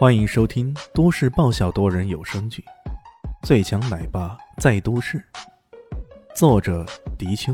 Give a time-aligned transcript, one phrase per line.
[0.00, 2.64] 欢迎收听都市爆笑多人有声剧
[3.46, 5.18] 《最强奶爸在都市》，
[6.34, 6.86] 作者：
[7.18, 7.52] 迪秋，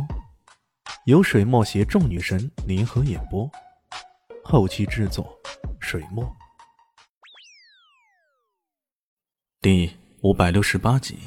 [1.07, 3.51] 由水墨携众女神联合演播，
[4.45, 5.37] 后期制作：
[5.81, 6.25] 水墨。
[9.61, 11.19] 第五百六十八集，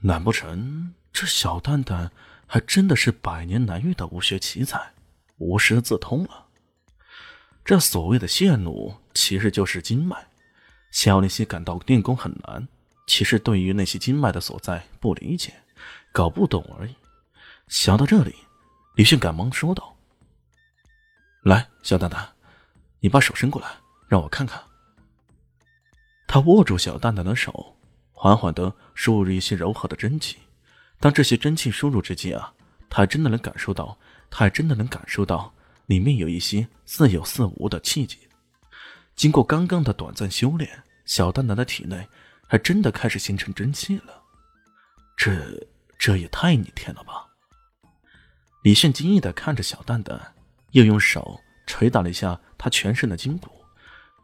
[0.00, 2.10] 难不成这小蛋蛋
[2.46, 4.94] 还真的是百年难遇的无学奇才，
[5.36, 6.46] 无师自通了？
[7.66, 10.27] 这所谓的线路，其实就是经脉。
[10.90, 12.66] 肖林熙感到练功很难，
[13.06, 15.52] 其实对于那些经脉的所在不理解，
[16.12, 16.94] 搞不懂而已。
[17.68, 18.34] 想到这里，
[18.96, 19.96] 李迅赶忙说道
[21.44, 22.28] ：“来，小蛋蛋，
[23.00, 23.68] 你把手伸过来，
[24.08, 24.62] 让我看看。”
[26.26, 27.76] 他握住小蛋蛋的手，
[28.12, 30.38] 缓缓的输入一些柔和的真气。
[31.00, 32.52] 当这些真气输入之际啊，
[32.90, 33.98] 他还真的能感受到，
[34.30, 35.52] 他还真的能感受到。
[35.86, 38.18] 里面有一些似有似无的气机，
[39.18, 42.06] 经过刚刚的短暂修炼，小蛋蛋的体内
[42.46, 44.22] 还真的开始形成真气了。
[45.16, 45.66] 这
[45.98, 47.26] 这也太逆天了吧！
[48.62, 50.34] 李炫惊异的看着小蛋蛋，
[50.70, 53.50] 又用手捶打了一下他全身的筋骨。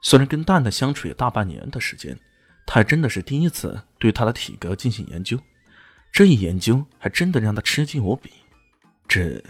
[0.01, 2.17] 虽然跟蛋蛋相处有大半年的时间，
[2.65, 5.37] 他还真的是第一次对他的体格进行研究。
[6.13, 8.31] 这一研究还真的让他吃惊无比。
[9.09, 9.43] 这。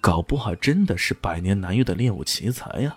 [0.00, 2.96] 搞不好真的是百年难遇的练武奇才呀！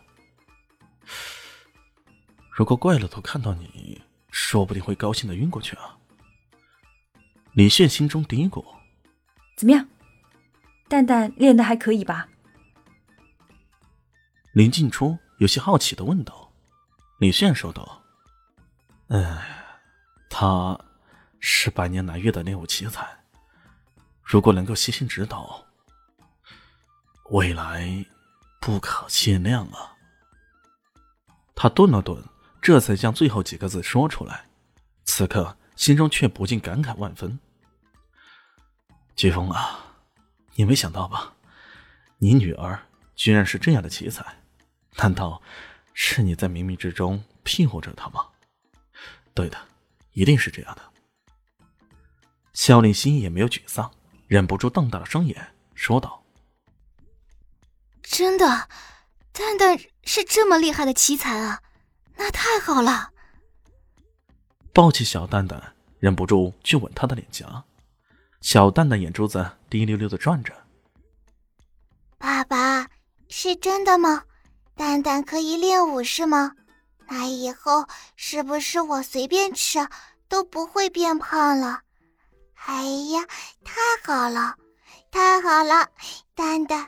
[2.55, 5.97] 如果怪老头看到你，说不定会高兴的晕过去啊！
[7.53, 8.63] 李炫心中嘀咕
[9.57, 9.87] ：“怎么样，
[10.87, 12.29] 蛋蛋练的还可以吧？”
[14.53, 16.51] 林静初有些好奇的问道。
[17.19, 18.03] 李炫说道
[19.09, 19.75] ：“哎，
[20.29, 20.79] 他
[21.39, 23.07] 是百年难遇的练武奇才，
[24.21, 25.65] 如果能够悉心指导。”
[27.31, 28.05] 未来
[28.59, 29.97] 不可限量啊！
[31.55, 32.21] 他顿了顿，
[32.63, 34.45] 这才将最后几个字说出来。
[35.03, 37.37] 此刻心中却不禁感慨万分。
[39.15, 39.97] 季风啊，
[40.55, 41.35] 你没想到吧？
[42.19, 42.79] 你女儿
[43.15, 44.25] 居然是这样的奇才，
[44.95, 45.41] 难道
[45.93, 48.25] 是你在冥冥之中庇护着她吗？
[49.33, 49.57] 对的，
[50.13, 50.81] 一定是这样的。
[52.53, 53.91] 肖令心也没有沮丧，
[54.27, 56.23] 忍不住瞪大了双眼，说道。
[58.01, 58.69] 真的，
[59.33, 61.61] 蛋蛋是这么厉害的奇才啊！
[62.15, 63.09] 那太好了。
[64.73, 65.61] 抱起小蛋蛋，
[65.99, 67.63] 忍不住去吻他的脸颊。
[68.41, 70.53] 小蛋蛋眼珠子滴溜溜的转着。
[72.17, 72.87] 爸爸，
[73.29, 74.23] 是真的吗？
[74.75, 76.51] 蛋蛋可以练武是吗？
[77.07, 77.85] 那以后
[78.15, 79.87] 是不是我随便吃
[80.27, 81.81] 都不会变胖了？
[82.65, 83.21] 哎呀，
[83.63, 84.55] 太好了，
[85.11, 85.87] 太好了，
[86.33, 86.87] 蛋蛋。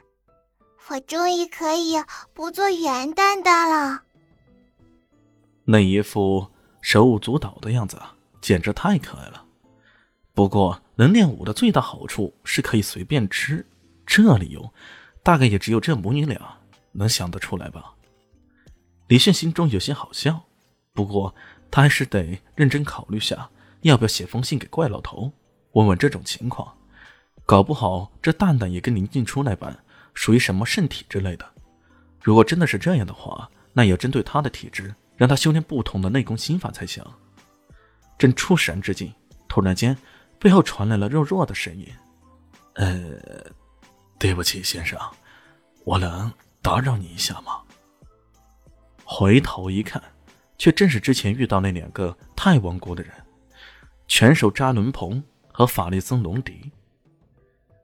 [0.88, 2.02] 我终于可以
[2.34, 4.02] 不做圆蛋蛋了。
[5.66, 6.48] 那一副
[6.82, 8.00] 手舞足蹈的样子，
[8.40, 9.44] 简直太可爱了。
[10.34, 13.66] 不过，能练武的最大好处是可以随便吃，
[14.06, 14.72] 这理由
[15.24, 16.40] 大概也只有这母女俩
[16.92, 17.94] 能想得出来吧。
[19.08, 20.44] 李迅心中有些好笑，
[20.94, 21.34] 不过
[21.72, 23.50] 他还是得认真考虑下，
[23.82, 25.32] 要不要写封信给怪老头，
[25.74, 26.74] 问问这种情况。
[27.46, 29.78] 搞不好这蛋蛋也跟林静初那般。
[30.14, 31.46] 属于什么圣体之类的？
[32.22, 37.04] 如果真的是这样的话，那也要针对他的体质，让他修炼不同的内功心法才行。
[38.18, 39.14] 正出神之际，
[39.48, 39.98] 突然间，
[40.40, 41.88] 背后传来了弱弱的声音
[42.76, 43.20] ：“呃，
[44.18, 45.00] 对不起，先生，
[45.84, 46.32] 我能
[46.62, 47.62] 打扰你一下吗？”
[49.04, 50.02] 回头一看，
[50.58, 53.14] 却正是之前遇到那两个太王国的人——
[54.08, 56.72] 拳手扎伦鹏和法力僧龙迪。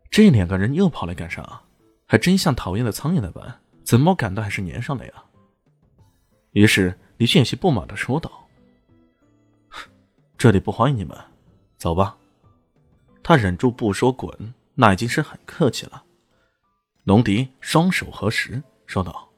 [0.10, 1.62] 这两个人又跑来干啥？
[2.06, 5.14] 还真像讨厌的苍蝇那般，怎么赶的还是粘上了呀？
[6.52, 8.32] 于是李俊有些不满的说道
[10.40, 11.16] ：“这里不欢迎你们，
[11.78, 12.18] 走吧。”
[13.22, 16.04] 他忍住不说滚，那已经是很客气了。
[17.04, 19.30] 龙迪双手合十，说道：“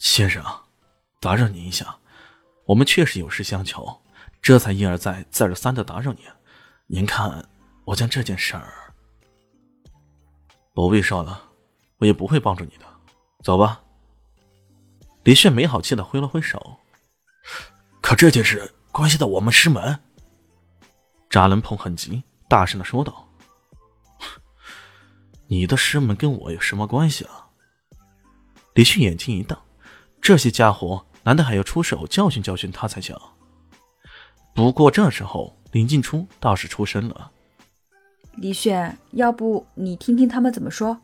[0.00, 0.42] 先生，
[1.20, 1.94] 打扰您一下，
[2.64, 4.00] 我们确实有事相求，
[4.40, 6.24] 这才一而再、再而三的打扰您。
[6.86, 7.46] 您看，
[7.84, 8.94] 我将这件事儿……”
[10.72, 11.50] 不必说了，
[11.98, 12.86] 我也不会帮助你的，
[13.42, 13.82] 走吧。
[15.26, 16.76] 李炫没好气的挥了挥手。
[18.00, 19.98] 可这件事关系到我们师门。
[21.28, 23.28] 扎伦鹏很急，大声的说道
[25.48, 27.48] ：“你的师门跟我有什么关系啊？”
[28.74, 29.58] 李迅眼睛一瞪，
[30.22, 33.18] 这些家伙难道还要出手教训教训他才行？
[34.54, 37.32] 不过这时候林静初倒是出声了。
[38.36, 41.00] 李炫，要不你听听他们怎么说？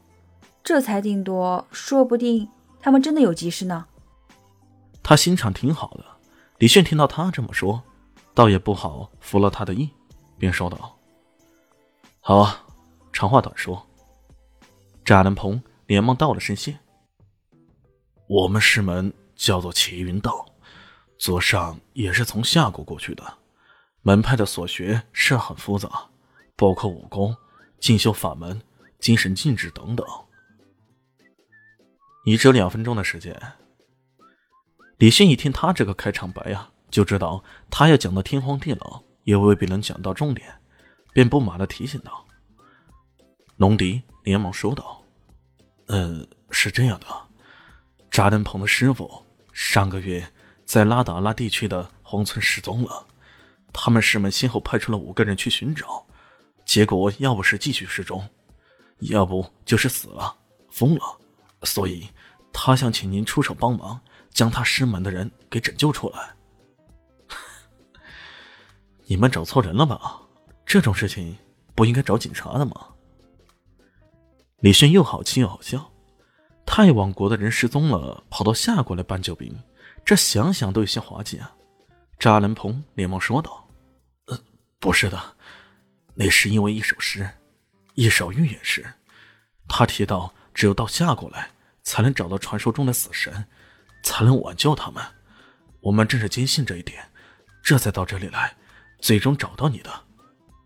[0.62, 2.48] 这才定夺，说不定
[2.80, 3.86] 他们真的有急事呢。
[5.02, 6.04] 他心肠挺好的，
[6.58, 7.82] 李炫听到他这么说，
[8.34, 9.90] 倒也不好服了他的意，
[10.38, 10.99] 便说道
[12.20, 12.64] ：“好啊，
[13.12, 13.84] 长话短说。”
[15.04, 16.78] 扎兰鹏连忙道了声谢。
[18.28, 20.46] 我们师门叫做齐云道，
[21.19, 23.38] 左上也是从夏国过去的。
[24.02, 26.08] 门派的所学是很复杂，
[26.56, 27.37] 包括武功、
[27.81, 28.60] 进修法门、
[29.00, 30.06] 精神禁制等等。
[32.25, 33.37] 你只有两分钟的时间。
[35.02, 40.49] 李信一听他这个开场白呀，就知道他要讲的天荒地老，也未必能讲到重点，
[41.12, 42.25] 便不满的提醒道
[43.58, 45.02] ：“龙迪，连忙说道
[45.90, 47.06] ：‘嗯，是这样的，
[48.12, 49.10] 扎登鹏的师傅
[49.52, 50.25] 上个月
[50.64, 53.05] 在拉达拉地区的荒村失踪了，
[53.72, 56.06] 他们师门先后派出了五个人去寻找，
[56.64, 58.25] 结果要不是继续失踪，
[59.00, 60.32] 要不就是死了、
[60.70, 61.02] 疯了，
[61.64, 62.06] 所以
[62.52, 64.00] 他想请您出手帮忙。’”
[64.32, 66.34] 将他师门的人给拯救出来。
[69.06, 70.20] 你们找错人了吧？
[70.64, 71.37] 这种事情
[71.75, 72.88] 不应该找警察的吗？
[74.61, 75.90] 李轩又好气又好笑。
[76.64, 79.55] 太王国的人失踪了，跑到夏国来搬救兵，
[80.05, 81.52] 这想想都有些滑稽啊。
[82.19, 83.69] 扎兰鹏连忙说道
[84.29, 84.40] ：“呃，
[84.79, 85.20] 不是的，
[86.14, 87.29] 那是因为一首诗，
[87.94, 88.87] 一首预言诗。
[89.69, 91.50] 他提到，只有到夏国来，
[91.82, 93.44] 才能找到传说中的死神。”
[94.02, 95.02] 才能挽救他们，
[95.81, 97.10] 我们正是坚信这一点，
[97.62, 98.56] 这才到这里来，
[98.99, 99.90] 最终找到你的。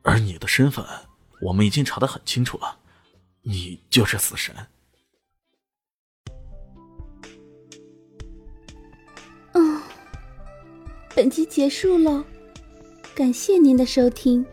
[0.03, 0.85] 而你的身份，
[1.41, 2.79] 我们已经查得很清楚了，
[3.43, 4.55] 你就是死神。
[9.53, 9.83] 嗯，
[11.15, 12.25] 本集结束了，
[13.15, 14.47] 感谢您的收听。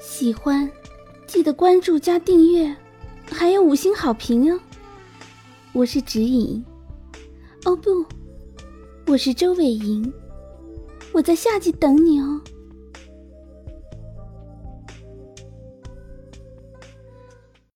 [0.00, 0.70] 喜欢，
[1.26, 2.74] 记得关注加订阅，
[3.30, 4.58] 还有五星好评哦。
[5.72, 6.64] 我是指引。
[7.64, 8.04] 哦不，
[9.06, 10.12] 我是周伟莹，
[11.12, 12.40] 我在夏季等你哦。